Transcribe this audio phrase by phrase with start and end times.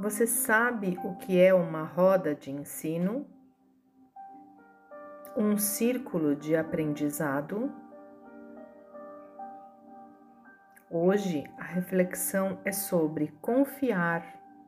[0.00, 3.26] Você sabe o que é uma roda de ensino?
[5.36, 7.70] Um círculo de aprendizado?
[10.90, 14.24] Hoje a reflexão é sobre confiar,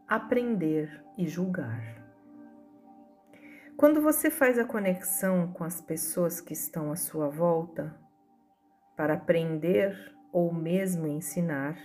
[0.07, 1.83] aprender e julgar.
[3.75, 7.99] Quando você faz a conexão com as pessoas que estão à sua volta
[8.95, 11.79] para aprender ou mesmo ensinar,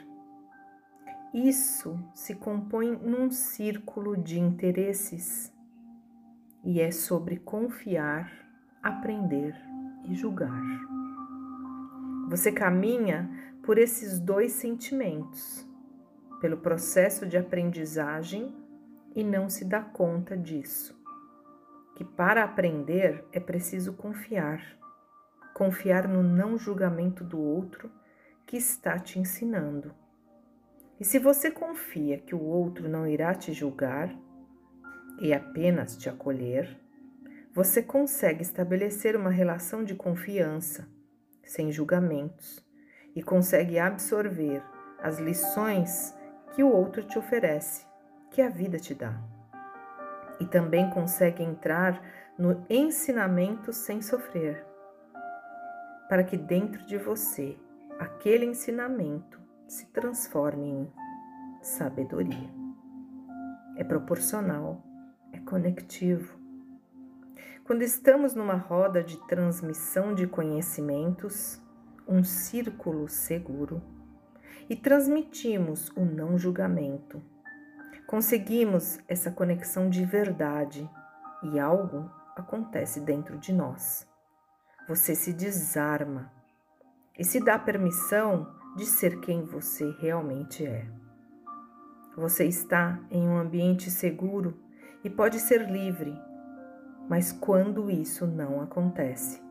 [1.34, 5.54] isso se compõe num círculo de interesses
[6.64, 8.32] e é sobre confiar,
[8.82, 9.54] aprender
[10.06, 10.64] e julgar.
[12.30, 13.30] Você caminha
[13.62, 15.68] por esses dois sentimentos,
[16.40, 18.56] pelo processo de aprendizagem
[19.14, 20.98] e não se dá conta disso.
[21.96, 24.62] Que para aprender é preciso confiar,
[25.54, 27.92] confiar no não julgamento do outro
[28.46, 29.94] que está te ensinando
[31.00, 34.14] e se você confia que o outro não irá te julgar
[35.20, 36.76] e apenas te acolher,
[37.54, 40.88] você consegue estabelecer uma relação de confiança,
[41.44, 42.66] sem julgamentos,
[43.16, 44.62] e consegue absorver
[45.00, 46.16] as lições
[46.54, 47.86] que o outro te oferece,
[48.32, 49.20] que a vida te dá.
[50.40, 52.02] E também consegue entrar
[52.38, 54.66] no ensinamento sem sofrer,
[56.10, 57.58] para que dentro de você
[58.00, 60.92] aquele ensinamento se transforme em
[61.62, 62.50] sabedoria.
[63.76, 64.82] É proporcional,
[65.34, 66.38] é conectivo.
[67.66, 71.62] Quando estamos numa roda de transmissão de conhecimentos,
[72.08, 73.82] um círculo seguro,
[74.70, 77.22] e transmitimos o não julgamento,
[78.06, 80.90] conseguimos essa conexão de verdade
[81.44, 84.08] e algo acontece dentro de nós.
[84.88, 86.32] Você se desarma
[87.18, 90.88] e se dá permissão de ser quem você realmente é.
[92.16, 94.56] Você está em um ambiente seguro
[95.04, 96.16] e pode ser livre,
[97.10, 99.42] mas quando isso não acontece,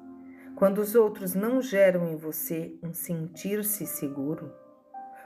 [0.55, 4.55] quando os outros não geram em você um sentir-se seguro,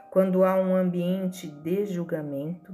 [0.09, 2.73] quando há um ambiente de julgamento,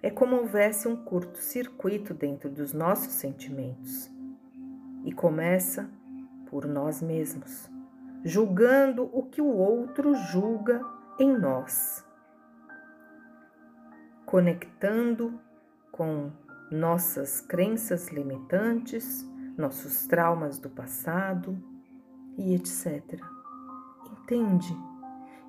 [0.00, 4.08] é como houvesse um curto-circuito dentro dos nossos sentimentos
[5.04, 5.90] e começa
[6.48, 7.73] por nós mesmos
[8.24, 10.80] julgando o que o outro julga
[11.18, 12.04] em nós,
[14.24, 15.38] conectando
[15.92, 16.32] com
[16.70, 19.24] nossas crenças limitantes,
[19.56, 21.62] nossos traumas do passado
[22.36, 23.20] e etc.
[24.10, 24.74] Entende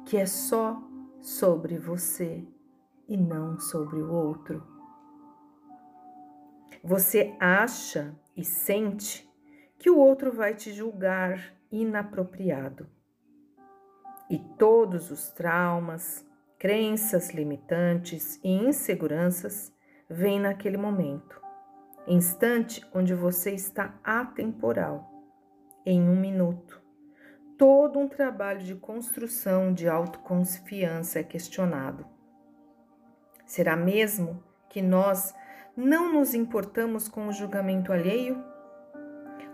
[0.06, 0.80] que é só
[1.22, 2.46] sobre você
[3.07, 4.62] e não sobre o outro.
[6.84, 9.28] Você acha e sente
[9.80, 12.87] que o outro vai te julgar inapropriado.
[14.29, 16.25] E todos os traumas,
[16.57, 19.71] crenças limitantes e inseguranças
[20.09, 21.39] vêm naquele momento,
[22.07, 25.11] instante onde você está atemporal,
[25.85, 26.81] em um minuto.
[27.57, 32.05] Todo um trabalho de construção de autoconfiança é questionado.
[33.45, 35.33] Será mesmo que nós
[35.77, 38.43] não nos importamos com o julgamento alheio?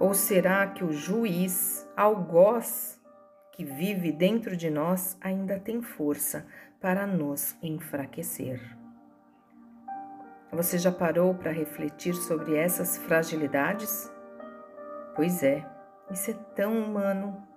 [0.02, 3.00] Ou será que o juiz, algoz,
[3.52, 6.48] que vive dentro de nós, ainda tem força
[6.80, 8.60] para nos enfraquecer?
[10.52, 14.12] Você já parou para refletir sobre essas fragilidades?
[15.16, 15.64] Pois é,
[16.10, 17.48] isso é tão humano.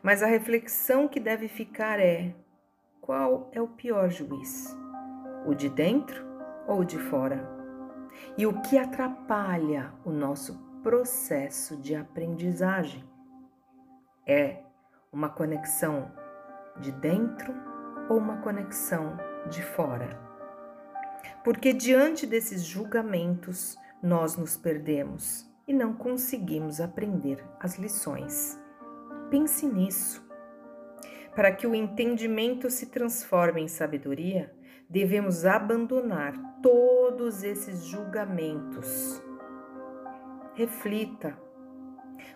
[0.00, 2.32] Mas a reflexão que deve ficar é:
[3.00, 4.72] qual é o pior juiz?
[5.44, 6.24] O de dentro
[6.68, 7.50] ou o de fora?
[8.38, 13.02] E o que atrapalha o nosso processo de aprendizagem.
[14.26, 14.58] É
[15.10, 16.12] uma conexão
[16.78, 17.54] de dentro
[18.10, 19.16] ou uma conexão
[19.48, 20.20] de fora?
[21.42, 28.60] Porque diante desses julgamentos nós nos perdemos e não conseguimos aprender as lições.
[29.30, 30.22] Pense nisso.
[31.34, 34.54] Para que o entendimento se transforme em sabedoria,
[34.88, 39.22] devemos abandonar todos esses julgamentos
[40.54, 41.36] reflita.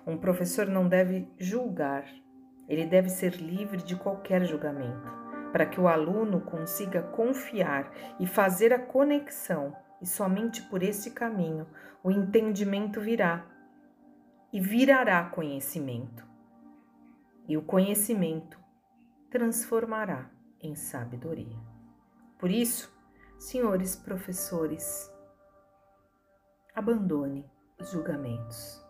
[0.07, 2.05] Um professor não deve julgar,
[2.69, 5.11] ele deve ser livre de qualquer julgamento,
[5.53, 11.67] para que o aluno consiga confiar e fazer a conexão, e somente por esse caminho
[12.03, 13.47] o entendimento virá
[14.53, 16.27] e virará conhecimento.
[17.47, 18.59] E o conhecimento
[19.31, 20.31] transformará
[20.61, 21.57] em sabedoria.
[22.39, 22.93] Por isso,
[23.39, 25.13] senhores professores,
[26.75, 27.45] abandone
[27.81, 28.85] julgamentos.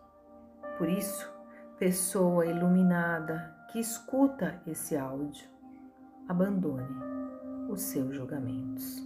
[0.77, 1.29] Por isso,
[1.77, 5.47] pessoa iluminada que escuta esse áudio,
[6.27, 6.87] abandone
[7.69, 9.03] os seus julgamentos.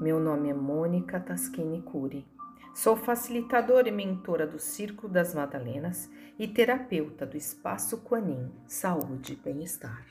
[0.00, 2.26] Meu nome é Mônica Taschini Curi.
[2.74, 9.36] Sou facilitadora e mentora do Círculo das Madalenas e terapeuta do Espaço Quanin Saúde e
[9.36, 10.04] Bem-Estar.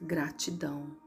[0.00, 1.05] Gratidão.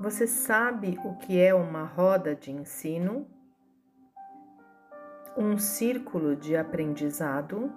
[0.00, 3.26] Você sabe o que é uma roda de ensino?
[5.38, 7.72] um círculo de aprendizado.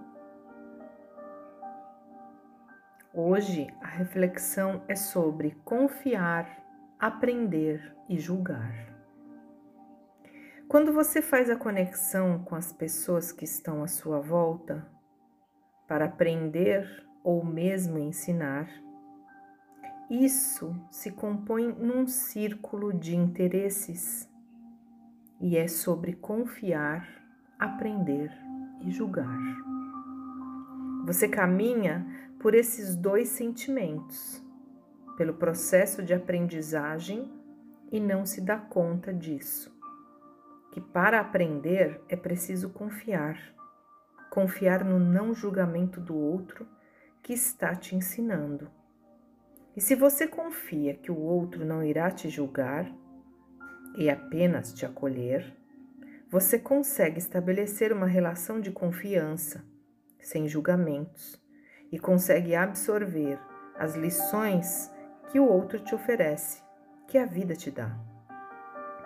[3.13, 6.47] Hoje a reflexão é sobre confiar,
[6.99, 8.73] aprender e julgar.
[10.67, 14.83] Quando você faz a conexão com as pessoas que estão à sua volta
[15.87, 18.67] para aprender ou mesmo ensinar,
[20.11, 24.29] isso se compõe num círculo de interesses
[25.39, 27.07] e é sobre confiar
[27.57, 28.29] aprender
[28.81, 29.39] e julgar.
[31.05, 32.05] Você caminha
[32.39, 34.43] por esses dois sentimentos,
[35.15, 37.31] pelo processo de aprendizagem
[37.89, 39.71] e não se dá conta disso.
[40.73, 43.37] Que para aprender é preciso confiar,
[44.29, 46.67] confiar no não julgamento do outro
[47.21, 48.80] que está te ensinando.
[49.75, 52.91] E se você confia que o outro não irá te julgar
[53.97, 55.55] e apenas te acolher,
[56.29, 59.63] você consegue estabelecer uma relação de confiança,
[60.19, 61.41] sem julgamentos,
[61.91, 63.39] e consegue absorver
[63.77, 64.91] as lições
[65.29, 66.61] que o outro te oferece,
[67.07, 67.97] que a vida te dá.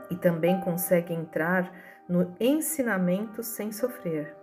[0.10, 1.72] E também consegue entrar
[2.10, 4.36] no ensinamento sem sofrer,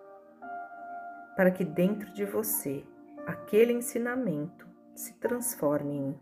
[1.36, 2.84] para que dentro de você
[3.26, 6.21] aquele ensinamento se transforme em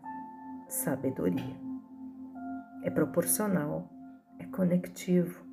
[0.67, 1.59] sabedoria.
[2.83, 3.89] É proporcional,
[4.39, 5.51] é conectivo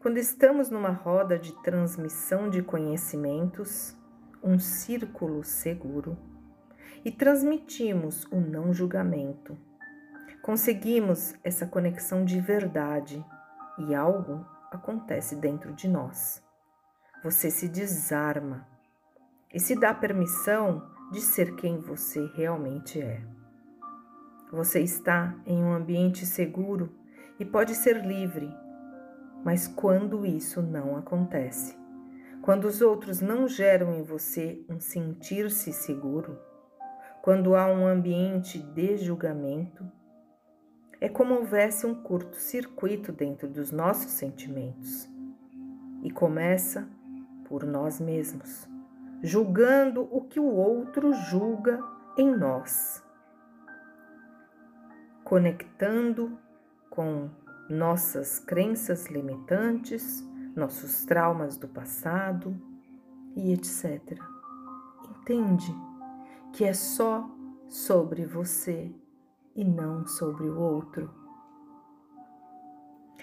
[0.00, 3.94] quando estamos numa roda de transmissão de conhecimentos,
[4.42, 6.16] um círculo seguro,
[7.04, 9.58] e transmitimos o não julgamento,
[10.40, 13.22] conseguimos essa conexão de verdade
[13.76, 16.42] e algo acontece dentro de nós.
[17.22, 18.66] Você se desarma
[19.52, 23.22] e se dá permissão de ser quem você realmente é.
[24.52, 26.92] Você está em um ambiente seguro
[27.38, 28.50] e pode ser livre
[29.44, 31.76] mas quando isso não acontece,
[32.42, 36.38] quando os outros não geram em você um sentir-se seguro,
[37.22, 39.84] quando há um ambiente de julgamento,
[41.00, 45.08] é como houvesse um curto-circuito dentro dos nossos sentimentos.
[46.02, 46.88] E começa
[47.46, 48.68] por nós mesmos,
[49.22, 51.82] julgando o que o outro julga
[52.16, 53.04] em nós,
[55.24, 56.38] conectando
[56.88, 57.30] com
[57.68, 60.24] nossas crenças limitantes,
[60.56, 62.60] nossos traumas do passado
[63.36, 64.18] e etc.
[65.08, 65.72] Entende
[66.52, 67.30] que é só
[67.68, 68.92] sobre você
[69.54, 71.14] e não sobre o outro.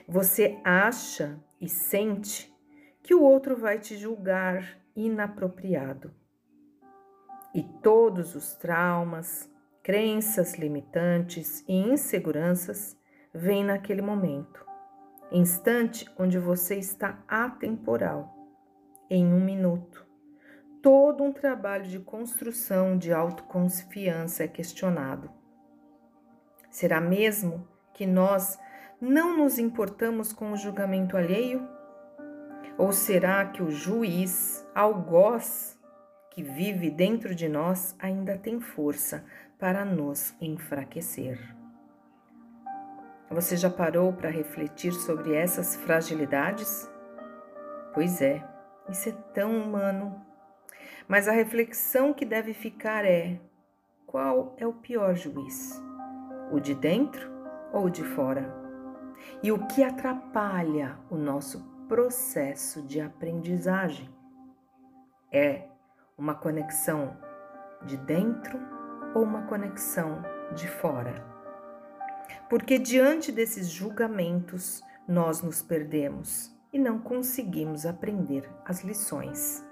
[0.08, 2.56] Você acha e sente
[3.04, 6.12] que o outro vai te julgar inapropriado.
[7.54, 9.50] E todos os traumas,
[9.84, 12.98] crenças limitantes e inseguranças
[13.34, 14.66] vem naquele momento,
[15.32, 18.36] instante onde você está atemporal,
[19.10, 20.06] em um minuto.
[20.82, 25.30] Todo um trabalho de construção de autoconfiança é questionado.
[26.70, 28.60] Será mesmo que nós
[29.00, 31.77] não nos importamos com o julgamento alheio?
[32.78, 35.80] Ou será que o juiz, algoz,
[36.30, 39.26] que vive dentro de nós, ainda tem força
[39.58, 41.40] para nos enfraquecer?
[43.32, 46.88] Você já parou para refletir sobre essas fragilidades?
[47.96, 48.48] Pois é,
[48.88, 50.24] isso é tão humano.
[51.08, 53.40] Mas a reflexão que deve ficar é:
[54.06, 55.82] qual é o pior juiz?
[56.52, 57.30] O de dentro
[57.74, 58.56] ou o de fora?
[59.42, 64.10] E o que atrapalha o nosso processo de aprendizagem?
[65.32, 65.68] É
[66.18, 67.18] uma conexão
[67.86, 68.60] de dentro
[69.16, 70.24] ou uma conexão
[70.56, 71.38] de fora?
[72.50, 79.66] porque diante desses julgamentos nós nos perdemos e não conseguimos aprender as lições.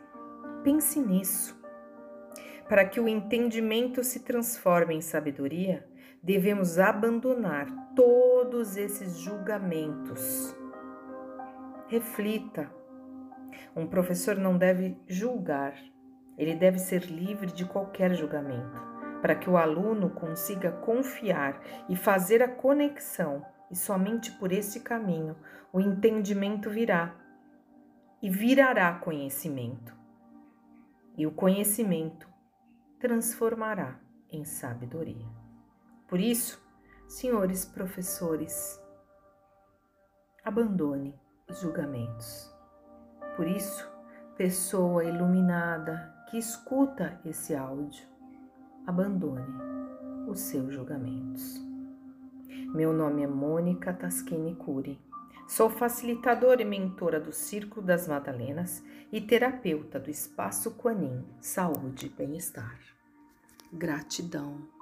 [0.64, 1.60] Pense nisso.
[2.68, 5.88] Para que o entendimento se transforme em sabedoria,
[6.22, 10.56] devemos abandonar todos esses julgamentos.
[11.96, 12.70] Reflita.
[13.74, 15.74] Um professor não deve julgar,
[16.38, 18.78] ele deve ser livre de qualquer julgamento
[19.22, 25.38] para que o aluno consiga confiar e fazer a conexão, e somente por esse caminho
[25.72, 27.16] o entendimento virá.
[28.22, 29.96] e virará conhecimento.
[31.18, 32.28] E o conhecimento
[33.00, 35.30] transformará em sabedoria.
[36.10, 36.62] Por isso,
[37.08, 38.78] senhores professores,
[40.44, 41.18] abandone
[41.50, 42.54] julgamentos.
[43.36, 43.88] Por isso,
[44.38, 48.08] pessoa iluminada que escuta esse áudio,
[48.86, 49.46] abandone
[50.28, 51.62] os seus julgamentos.
[52.74, 55.00] Meu nome é Mônica Taschini Cury.
[55.48, 62.10] Sou facilitadora e mentora do Círculo das Madalenas e terapeuta do Espaço Quanin Saúde e
[62.10, 62.80] Bem-Estar.
[63.72, 64.75] Gratidão.